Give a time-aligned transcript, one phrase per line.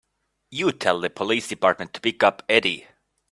[0.49, 2.87] You tell the police department to pick up Eddie.